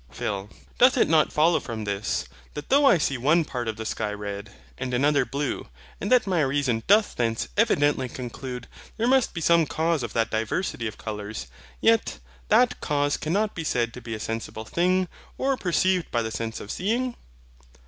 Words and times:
PHIL. 0.09 0.49
Doth 0.79 0.97
it 0.97 1.07
not 1.07 1.31
follow 1.31 1.59
from 1.59 1.83
this, 1.83 2.25
that 2.55 2.69
though 2.69 2.85
I 2.87 2.97
see 2.97 3.19
one 3.19 3.45
part 3.45 3.67
of 3.67 3.75
the 3.77 3.85
sky 3.85 4.11
red, 4.11 4.49
and 4.79 4.95
another 4.95 5.25
blue, 5.25 5.67
and 5.99 6.11
that 6.11 6.25
my 6.25 6.41
reason 6.41 6.81
doth 6.87 7.15
thence 7.15 7.47
evidently 7.55 8.09
conclude 8.09 8.67
there 8.97 9.05
must 9.05 9.35
be 9.35 9.41
some 9.41 9.67
cause 9.67 10.01
of 10.01 10.13
that 10.13 10.31
diversity 10.31 10.87
of 10.87 10.97
colours, 10.97 11.45
yet 11.81 12.17
that 12.47 12.79
cause 12.81 13.15
cannot 13.15 13.53
be 13.53 13.63
said 13.63 13.93
to 13.93 14.01
be 14.01 14.15
a 14.15 14.19
sensible 14.19 14.65
thing, 14.65 15.07
or 15.37 15.55
perceived 15.55 16.09
by 16.09 16.23
the 16.23 16.31
sense 16.31 16.59
of 16.59 16.71
seeing? 16.71 17.15